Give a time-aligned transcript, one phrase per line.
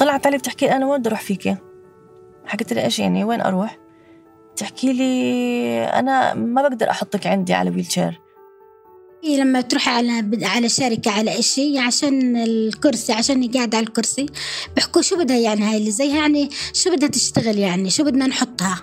[0.00, 1.56] طلعت علي بتحكي لي أنا وين بدي أروح فيكي
[2.44, 3.78] حكيت لي إيش يعني؟ وين أروح؟
[4.56, 8.20] تحكي لي أنا ما بقدر أحطك عندي على wheelchair
[9.24, 14.26] إيه لما تروح على على شركة على إشي عشان الكرسي عشان قاعدة على الكرسي.
[14.76, 18.82] بحكوا شو بدها يعني هاي اللي زيها يعني شو بدها تشتغل يعني؟ شو بدنا نحطها؟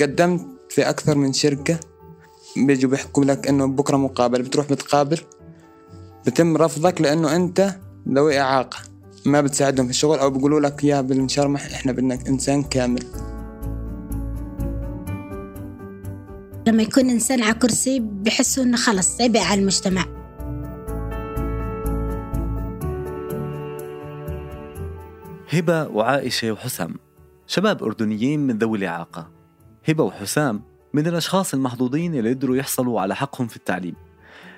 [0.00, 1.80] قدمت في أكثر من شركة.
[2.56, 5.20] بيجوا بيحكوا لك إنه بكرة مقابلة بتروح بتقابل.
[6.26, 7.74] بتم رفضك لأنه أنت
[8.08, 8.78] ذوي إعاقة.
[9.26, 13.02] ما بتساعدهم في الشغل أو بيقولوا لك يا بالمشرمح إحنا بدنا إنسان كامل.
[16.66, 20.04] لما يكون إنسان على كرسي بحسوا إنه خلص عبء على المجتمع.
[25.52, 26.94] هبة وعائشة وحسام
[27.46, 29.30] شباب أردنيين من ذوي الإعاقة.
[29.88, 30.62] هبة وحسام
[30.94, 33.94] من الأشخاص المحظوظين اللي قدروا يحصلوا على حقهم في التعليم.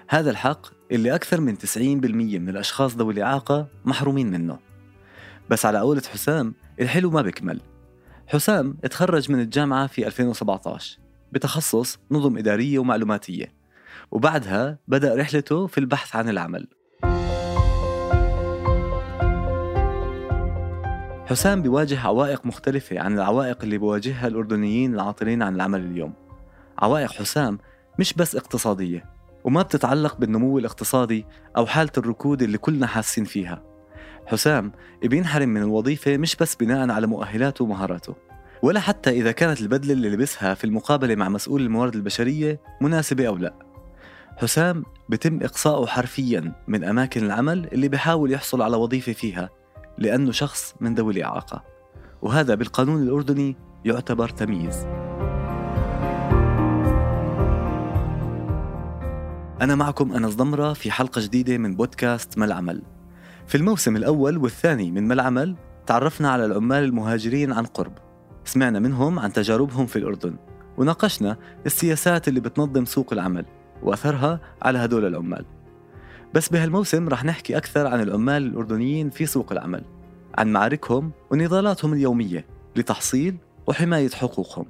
[0.09, 4.59] هذا الحق اللي أكثر من 90% من الأشخاص ذوي الإعاقة محرومين منه.
[5.51, 7.61] بس على قولة حسام الحلو ما بكمل
[8.27, 10.99] حسام اتخرج من الجامعة في 2017
[11.33, 13.53] بتخصص نظم إدارية ومعلوماتية
[14.11, 16.69] وبعدها بدأ رحلته في البحث عن العمل.
[21.27, 26.13] حسام بيواجه عوائق مختلفة عن العوائق اللي بيواجهها الأردنيين العاطلين عن العمل اليوم.
[26.79, 27.59] عوائق حسام
[27.99, 29.14] مش بس اقتصادية
[29.45, 33.63] وما بتتعلق بالنمو الاقتصادي أو حالة الركود اللي كلنا حاسين فيها.
[34.27, 38.15] حسام بينحرم من الوظيفة مش بس بناء على مؤهلاته ومهاراته
[38.63, 43.37] ولا حتى إذا كانت البدلة اللي لبسها في المقابلة مع مسؤول الموارد البشرية مناسبة أو
[43.37, 43.55] لا.
[44.37, 49.51] حسام بتم إقصاؤه حرفيا من أماكن العمل اللي بحاول يحصل على وظيفة فيها
[49.99, 51.65] لأنه شخص من ذوي الإعاقة
[52.23, 54.87] وهذا بالقانون الأردني يعتبر تمييز.
[59.61, 62.83] أنا معكم أنس ضمرة في حلقة جديدة من بودكاست ما العمل
[63.47, 67.93] في الموسم الأول والثاني من ما العمل تعرفنا على العمال المهاجرين عن قرب.
[68.45, 70.37] سمعنا منهم عن تجاربهم في الأردن
[70.79, 71.37] وناقشنا
[71.67, 73.45] السياسات اللي بتنظم سوق العمل
[73.83, 75.45] وأثرها على هدول العمال.
[76.35, 79.85] بس بهالموسم رح نحكي أكثر عن العمال الأردنيين في سوق العمل
[80.39, 82.47] عن معاركهم ونضالاتهم اليومية
[82.77, 83.37] لتحصيل
[83.67, 84.67] وحماية حقوقهم.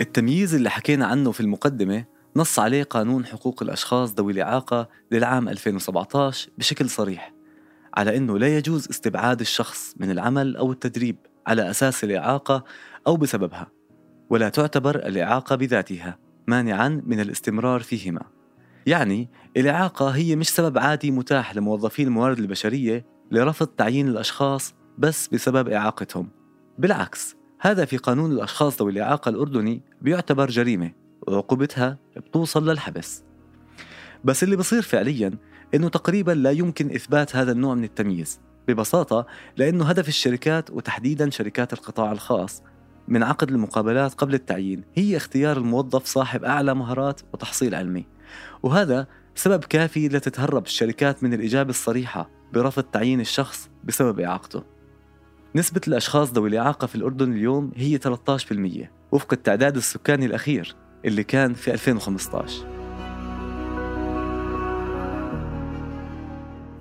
[0.00, 2.04] التمييز اللي حكينا عنه في المقدمة
[2.36, 7.32] نص عليه قانون حقوق الأشخاص ذوي الإعاقة للعام 2017 بشكل صريح
[7.94, 12.64] على أنه لا يجوز استبعاد الشخص من العمل أو التدريب على أساس الإعاقة
[13.06, 13.66] أو بسببها
[14.30, 18.22] ولا تعتبر الإعاقة بذاتها مانعا من الاستمرار فيهما.
[18.86, 25.68] يعني الإعاقة هي مش سبب عادي متاح لموظفي الموارد البشرية لرفض تعيين الأشخاص بس بسبب
[25.68, 26.30] إعاقتهم.
[26.78, 30.92] بالعكس هذا في قانون الأشخاص ذوي الإعاقة الأردني بيعتبر جريمة
[31.28, 33.24] وعقوبتها بتوصل للحبس.
[34.24, 35.38] بس اللي بصير فعليا
[35.74, 39.26] إنه تقريبا لا يمكن إثبات هذا النوع من التمييز ببساطة
[39.56, 42.62] لأنه هدف الشركات وتحديدا شركات القطاع الخاص
[43.08, 48.06] من عقد المقابلات قبل التعيين هي اختيار الموظف صاحب أعلى مهارات وتحصيل علمي.
[48.62, 54.75] وهذا سبب كافي لتتهرب الشركات من الإجابة الصريحة برفض تعيين الشخص بسبب إعاقته.
[55.56, 61.54] نسبة الأشخاص ذوي الإعاقة في الأردن اليوم هي 13% وفق التعداد السكاني الأخير اللي كان
[61.54, 62.66] في 2015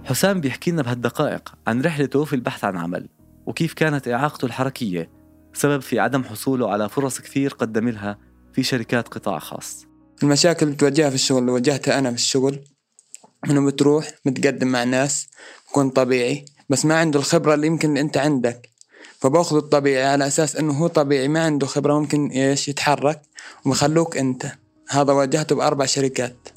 [0.05, 3.09] حسام بيحكي لنا بهالدقائق عن رحلته في البحث عن عمل
[3.45, 5.09] وكيف كانت إعاقته الحركية
[5.53, 8.17] سبب في عدم حصوله على فرص كثير قدم لها
[8.53, 9.85] في شركات قطاع خاص.
[10.23, 12.59] المشاكل اللي بتواجهها في الشغل اللي واجهتها أنا في الشغل
[13.49, 15.27] إنه بتروح متقدم مع ناس
[15.69, 18.69] بكون طبيعي بس ما عنده الخبرة اللي يمكن أنت عندك.
[19.19, 23.21] فبأخذ الطبيعي على أساس إنه هو طبيعي ما عنده خبرة ممكن إيش؟ يتحرك
[23.65, 24.51] وبخلوك أنت.
[24.89, 26.49] هذا واجهته بأربع شركات.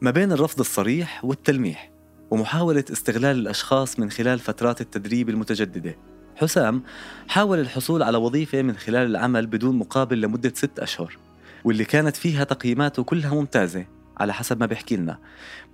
[0.00, 1.90] ما بين الرفض الصريح والتلميح
[2.30, 5.96] ومحاولة استغلال الأشخاص من خلال فترات التدريب المتجددة.
[6.36, 6.82] حسام
[7.28, 11.18] حاول الحصول على وظيفة من خلال العمل بدون مقابل لمدة ست أشهر
[11.64, 13.86] واللي كانت فيها تقييماته كلها ممتازة
[14.16, 15.18] على حسب ما بيحكي لنا.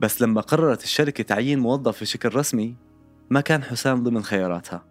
[0.00, 2.74] بس لما قررت الشركة تعيين موظف بشكل رسمي
[3.30, 4.84] ما كان حسام ضمن خياراتها.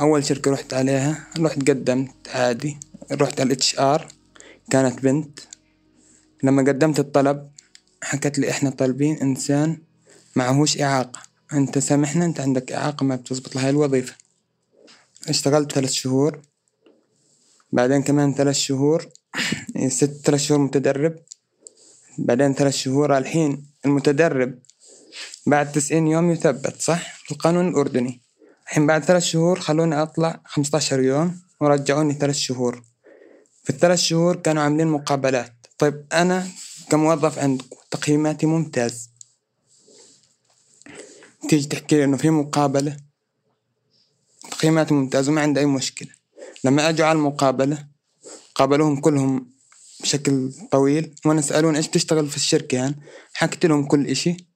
[0.00, 2.78] أول شركة رحت عليها رحت قدمت عادي
[3.12, 4.08] رحت على الإتش آر
[4.70, 5.40] كانت بنت.
[6.42, 7.50] لما قدمت الطلب
[8.02, 9.78] حكت لي إحنا طالبين إنسان
[10.36, 11.20] معهوش إعاقة.
[11.52, 14.14] أنت سامحنا أنت عندك إعاقة ما بتزبط لهاي الوظيفة.
[15.28, 16.40] اشتغلت ثلاث شهور.
[17.72, 19.08] بعدين كمان ثلاث شهور
[19.88, 21.16] ست ثلاث شهور متدرب.
[22.18, 24.58] بعدين ثلاث شهور الحين المتدرب
[25.46, 28.22] بعد تسعين يوم يثبت صح؟ القانون الأردني.
[28.66, 32.82] الحين بعد ثلاث شهور خلوني أطلع خمسة يوم ورجعوني ثلاث شهور.
[33.64, 35.66] في الثلاث شهور كانوا عاملين مقابلات.
[35.78, 36.46] طيب أنا
[36.90, 39.10] كموظف عندكم تقييماتي ممتاز.
[41.48, 42.96] تيجي تحكي لي إنه في مقابلة؟
[44.50, 46.08] تقييماتي ممتازة وما عندي أي مشكلة.
[46.64, 47.86] لما أجوا على المقابلة
[48.54, 49.50] قابلوهم كلهم
[50.00, 53.00] بشكل طويل وأنا سألون إيش بتشتغل في الشركة يعني؟
[53.34, 54.53] حكيت لهم كل إشي.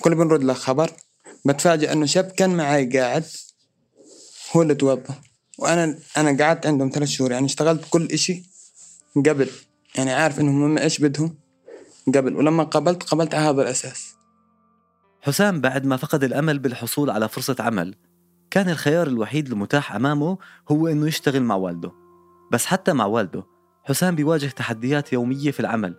[0.00, 0.90] كل بنرد له خبر.
[1.44, 3.24] بتفاجئ إنه شاب كان معي قاعد
[4.52, 5.20] هو اللي توظف
[5.58, 7.32] وأنا أنا قعدت عندهم ثلاث شهور.
[7.32, 8.42] يعني اشتغلت كل إشي
[9.16, 9.50] قبل.
[9.94, 11.34] يعني عارف إنهم هم إيش بدهم؟
[12.14, 12.36] قبل.
[12.36, 14.14] ولما قابلت قابلت على هذا الأساس.
[15.22, 17.94] حسام بعد ما فقد الأمل بالحصول على فرصة عمل
[18.50, 20.38] كان الخيار الوحيد المتاح أمامه
[20.70, 21.92] هو إنه يشتغل مع والده.
[22.52, 23.44] بس حتى مع والده
[23.84, 25.94] حسام بيواجه تحديات يومية في العمل.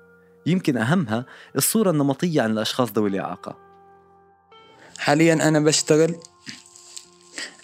[0.45, 1.25] يمكن أهمها
[1.55, 3.64] الصورة النمطية عن الأشخاص ذوي الإعاقة.
[4.97, 6.15] حاليا أنا بشتغل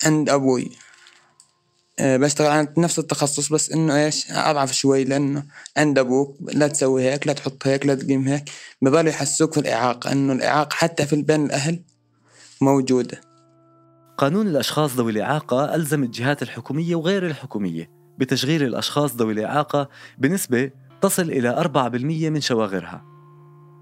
[0.05, 0.71] عند أبوي.
[1.99, 5.43] آه، بشتغل على نفس التخصص بس إنه إيش؟ أضعف شوي لأنه
[5.77, 8.49] عند أبوك لا تسوي هيك لا تحط هيك لا تقيم هيك.
[8.81, 11.81] بضل يحسوك في الإعاقة إنه الإعاقة حتى في بين الأهل
[12.61, 13.21] موجودة.
[14.17, 21.31] قانون الأشخاص ذوي الإعاقة ألزم الجهات الحكومية وغير الحكومية بتشغيل الأشخاص ذوي الإعاقة بنسبة تصل
[21.31, 23.05] إلى 4% من شواغرها.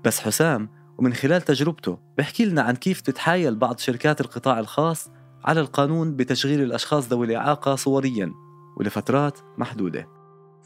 [0.06, 0.70] بس حسام
[1.00, 5.08] ومن خلال تجربته بحكي لنا عن كيف تتحايل بعض شركات القطاع الخاص
[5.44, 8.32] على القانون بتشغيل الأشخاص ذوي الإعاقة صوريا
[8.78, 10.08] ولفترات محدودة.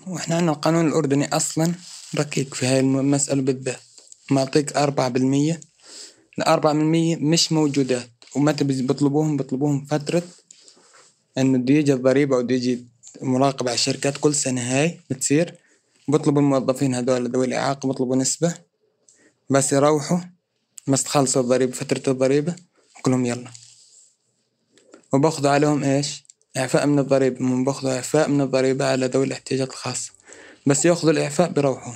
[0.07, 1.74] وإحنا عندنا القانون الأردني أصلا
[2.19, 3.80] ركيك في هاي المسألة بالذات.
[4.31, 5.59] معطيك أربعة بالمية.
[6.38, 10.24] الأربعة بالمية مش موجودات ومتى بيطلبوهم بيطلبوهم فترة
[11.38, 12.88] إنه بده يجي الضريبة أو بده يجي
[13.21, 14.18] مراقبة على الشركات.
[14.18, 15.56] كل سنة هاي بتصير.
[16.07, 18.53] بطلبوا الموظفين هذول ذوي الإعاقة بطلبوا نسبة.
[19.50, 20.19] بس يروحوا
[20.88, 22.56] بس تخلصوا الضريبة فترة الضريبة
[23.01, 23.51] كلهم يلا.
[25.13, 26.24] وباخذوا عليهم إيش؟
[26.57, 30.12] إعفاء من الضريبة من باخذوا إعفاء من الضريبة على ذوي الاحتياجات الخاصة.
[30.68, 31.94] بس ياخذوا الإعفاء بيروحوا.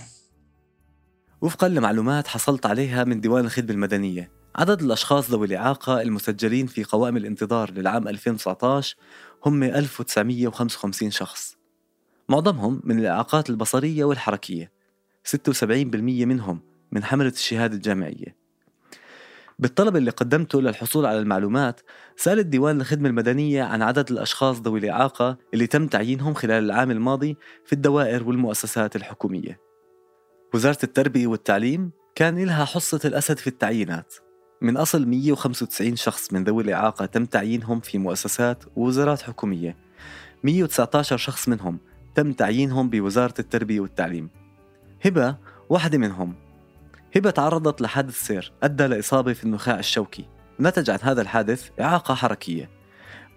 [1.42, 4.32] وفقا لمعلومات حصلت عليها من ديوان الخدمة المدنية.
[4.56, 8.96] عدد الأشخاص ذوي الإعاقة المسجلين في قوائم الانتظار للعام 2019
[9.46, 11.56] هم 1955 شخص.
[12.30, 14.72] معظمهم من الإعاقات البصرية والحركية.
[15.24, 16.62] 76% منهم
[16.92, 18.48] من حملة الشهادة الجامعية.
[19.60, 21.82] بالطلب اللي قدمته للحصول على المعلومات
[22.16, 27.38] سأل الديوان الخدمة المدنية عن عدد الأشخاص ذوي الإعاقة اللي تم تعيينهم خلال العام الماضي
[27.66, 29.60] في الدوائر والمؤسسات الحكومية.
[30.54, 34.14] وزارة التربية والتعليم كان لها حصة الأسد في التعيينات.
[34.62, 39.78] من أصل 195 شخص من ذوي الإعاقة تم تعيينهم في مؤسسات ووزارات حكومية.
[40.44, 41.80] 119 شخص منهم
[42.16, 44.30] تم تعيينهم بوزارة التربية والتعليم.
[45.06, 45.38] هبة
[45.70, 46.47] واحدة منهم
[47.18, 50.26] هبة تعرضت لحادث سير أدى لإصابة في النخاع الشوكي.
[50.60, 52.70] نتج عن هذا الحادث إعاقة حركية.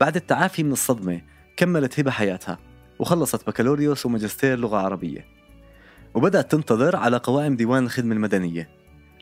[0.00, 1.20] بعد التعافي من الصدمة
[1.56, 2.58] كملت هبة حياتها
[2.98, 5.26] وخلصت بكالوريوس وماجستير لغة عربية.
[6.14, 8.68] وبدأت تنتظر على قوائم ديوان الخدمة المدنية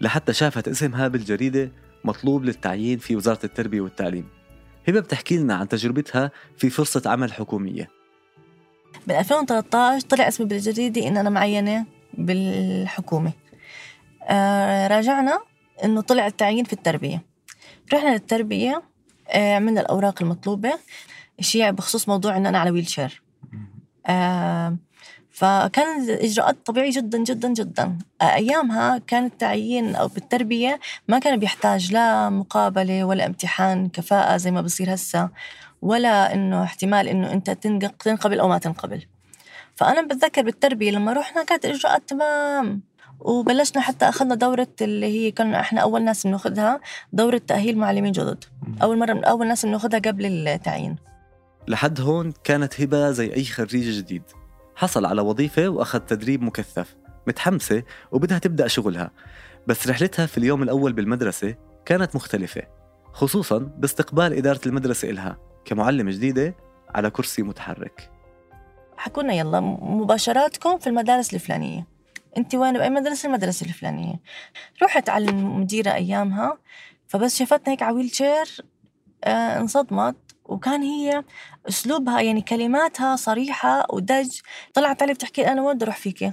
[0.00, 1.72] لحتى شافت اسمها بالجريدة
[2.04, 4.28] مطلوب للتعيين في وزارة التربية والتعليم.
[4.88, 7.88] هبة بتحكي لنا عن تجربتها في فرصة عمل حكومية.
[9.06, 13.32] بال 2013 طلع اسمي بالجريدة إن أنا معينة بالحكومة.
[14.86, 15.38] راجعنا
[15.84, 17.22] إنه طلع التعيين في التربية.
[17.94, 18.82] رحنا للتربية
[19.28, 20.72] آه عملنا الأوراق المطلوبة
[21.40, 23.22] شيء بخصوص موضوع إن أنا على ويل شير
[24.06, 24.76] آه
[25.30, 27.98] فكان الإجراءات طبيعية جدا جدا جدا.
[28.22, 34.60] أيامها كان التعيين أو بالتربية ما كان بيحتاج لا مقابلة ولا امتحان كفاءة زي ما
[34.60, 35.28] بصير هسا
[35.82, 37.50] ولا إنه احتمال إنه أنت
[38.00, 39.06] تنقبل أو ما تنقبل.
[39.76, 42.82] فأنا بتذكر بالتربية لما رحنا كانت الإجراءات تمام.
[43.20, 46.80] وبلشنا حتى أخذنا دورة اللي هي كنا إحنا أول ناس بناخذها
[47.12, 48.44] دورة تأهيل معلمين جدد.
[48.82, 50.96] أول مرة من أول ناس بناخذها قبل التعيين.
[51.68, 54.22] لحد هون كانت هبة زي أي خريج جديد.
[54.76, 56.96] حصل على وظيفة وأخذ تدريب مكثف.
[57.26, 57.82] متحمسة
[58.12, 59.10] وبدها تبدأ شغلها.
[59.66, 61.54] بس رحلتها في اليوم الأول بالمدرسة
[61.86, 62.62] كانت مختلفة
[63.12, 66.54] خصوصا باستقبال إدارة المدرسة إلها كمعلمة جديدة
[66.94, 68.10] على كرسي متحرك.
[68.96, 71.97] حكونا يلا مباشراتكم في المدارس الفلانية.
[72.38, 74.20] انت وين؟ بأي مدرسة؟ المدرسة الفلانية.
[74.82, 76.58] رحت على المديرة أيامها
[77.06, 78.66] فبس شافتنا هيك على wheelchair
[79.24, 80.16] آه انصدمت.
[80.44, 81.24] وكان هي
[81.68, 84.40] أسلوبها يعني كلماتها صريحة ودغ.
[84.74, 86.32] طلعت علي بتحكي أنا وين بدي أروح فيكي؟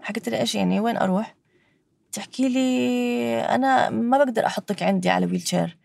[0.00, 1.36] حكيت لها إيش يعني؟ وين أروح؟
[2.12, 5.78] تحكي لي أنا ما بقدر أحطك عندي على wheelchair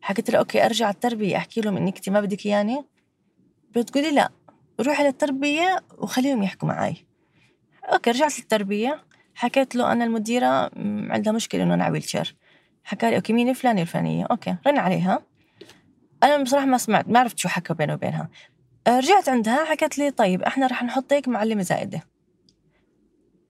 [0.00, 2.84] حكيت لها okay أرجع التربية أحكي لهم إنك ما بدك إياني.
[3.70, 4.30] بتقولي لا
[4.80, 7.09] روحي للتربية وخليهم يحكوا معي
[7.92, 9.04] okay رجعت للتربية
[9.34, 10.70] حكيت له أنا المديرة
[11.12, 12.36] عندها مشكلة إنه أنا wheelchair
[12.84, 15.22] حكى لي okay مين الفلانية الفلانية؟ okay رن عليها.
[16.22, 18.28] أنا بصراحة ما سمعت ما عرفت شو حكى بينه وبينها.
[18.88, 22.02] رجعت عندها حكت لي طيب إحنا رح نحطك معلمة زائدة.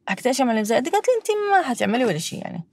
[0.09, 2.65] حكيت إيش معلمة زائدة؟ قالت لي انت ما حتعملي ولا شيء يعني.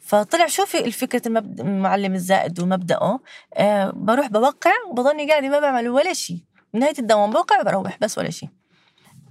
[0.00, 1.60] فطلع شو في الفكرة المبد...
[1.60, 3.20] المعلم الزائد ومبدأه؟
[3.54, 6.38] آه بروح بوقع وبضلني قاعدة ما بعمل ولا شيء
[6.72, 8.48] نهاية الدوام بوقع وبروح بس ولا شيء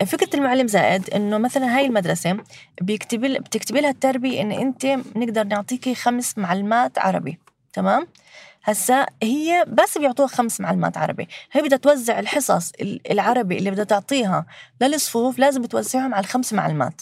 [0.06, 2.38] فكرة المعلم زائد إنه مثلا هاي المدرسة
[2.82, 7.40] بيكتب بتكتبي لها التربية إن أنت بنقدر نعطيكي خمس معلمات عربي
[7.74, 8.08] تمام؟
[8.64, 12.72] هسا هي بس بيعطوها خمس معلمات عربي هي بدها توزع الحصص
[13.12, 14.46] العربي اللي بدها تعطيها
[14.82, 17.02] للصفوف لازم توزعهم على الخمس معلمات.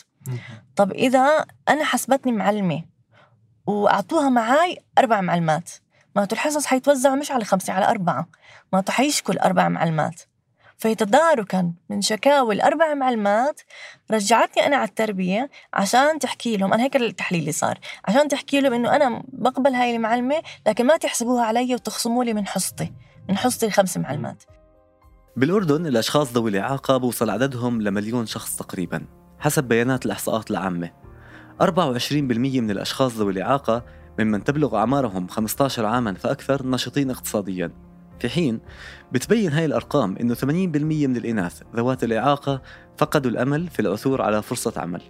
[0.75, 2.83] طب إذا أنا حسبتني معلمة
[3.67, 5.69] وأعطوها معاي أربع معلمات
[6.15, 8.27] معناته الحصص حيتوزعوا مش على خمسة على أربعة
[8.73, 10.21] معناته حيشكل أربع معلمات.
[10.81, 13.61] فتداركا من شكاوي الأربع معلمات
[14.11, 16.73] رجعتني أنا على التربية عشان تحكي لهم.
[16.73, 17.79] أنا هيك التحليل اللي صار.
[18.05, 22.47] عشان تحكي لهم إنه أنا بقبل هاي المعلمة لكن ما تحسبوها علي وتخصموا لي من
[22.47, 22.93] حصتي
[23.29, 24.43] من حصتي الخمس معلمات.
[25.35, 29.05] بالأردن الأشخاص ذوي الإعاقة بوصل عددهم لمليون شخص تقريبا
[29.39, 30.91] حسب بيانات الإحصاءات العامة.
[31.61, 33.85] 24% من الأشخاص ذوي الإعاقة
[34.19, 37.90] ممن تبلغ أعمارهم 15 عاما فأكثر نشطين اقتصاديا.
[38.21, 38.59] في حين
[39.11, 42.61] بتبين هاي الأرقام أنه 80% من الإناث ذوات الإعاقة
[42.97, 45.01] فقدوا الأمل في العثور على فرصة عمل.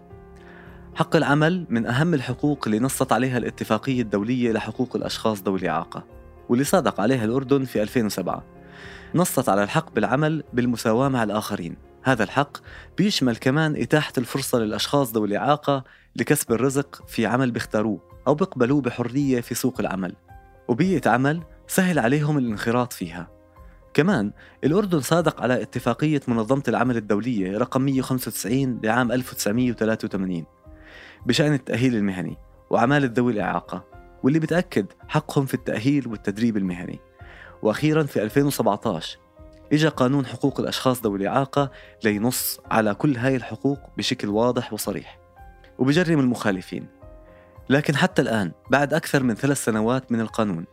[0.95, 6.03] حق العمل من أهم الحقوق اللي نصت عليها الاتفاقية الدولية لحقوق الأشخاص ذوي الإعاقة
[6.49, 8.43] واللي صادق عليها الأردن في 2007
[9.15, 11.77] نصت على الحق بالعمل بالمساواة مع الآخرين.
[12.03, 12.57] هذا الحق
[12.97, 15.83] بيشمل كمان إتاحة الفرصة للأشخاص ذوي الإعاقة
[16.15, 20.15] لكسب الرزق في عمل بيختاروه أو بيقبلوه بحرية في سوق العمل.
[20.67, 21.41] وبيئة عمل
[21.71, 23.27] سهل عليهم الانخراط فيها.
[23.93, 24.31] كمان
[24.63, 30.45] الأردن صادق على اتفاقية منظمة العمل الدولية رقم 195 لعام 1983
[31.25, 32.37] بشأن التأهيل المهني
[32.69, 33.85] وعمالة ذوي الإعاقة
[34.23, 36.99] واللي بتأكد حقهم في التأهيل والتدريب المهني.
[37.61, 39.17] وأخيرا في 2017
[39.73, 41.71] إجا قانون حقوق الأشخاص ذوي الإعاقة
[42.03, 45.19] لينص على كل هاي الحقوق بشكل واضح وصريح.
[45.79, 46.87] وبجرم المخالفين.
[47.69, 50.65] لكن حتى الآن بعد أكثر من ثلاث سنوات من القانون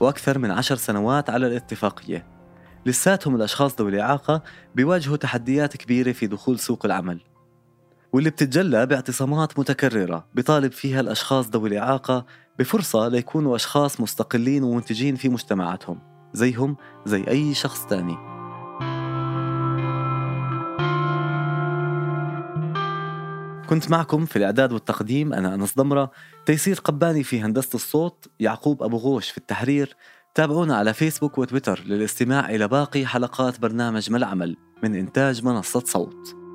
[0.00, 2.26] وأكثر من عشر سنوات على الاتفاقية.
[2.86, 4.42] لساتهم الأشخاص ذوي الإعاقة
[4.74, 7.20] بيواجهوا تحديات كبيرة في دخول سوق العمل.
[8.12, 12.26] واللي بتتجلى باعتصامات متكررة بيطالب فيها الأشخاص ذوي الإعاقة
[12.58, 15.98] بفرصة ليكونوا أشخاص مستقلين ومنتجين في مجتمعاتهم
[16.32, 16.76] زيهم
[17.06, 18.37] زي أي شخص تاني.
[23.68, 26.10] كنت معكم في الإعداد والتقديم أنا أنس ضمرة
[26.46, 29.96] تيسير قباني في هندسة الصوت يعقوب أبو غوش في التحرير.
[30.34, 36.47] تابعونا على فيسبوك وتويتر للاستماع إلى باقي حلقات برنامج ما العمل من إنتاج منصة صوت.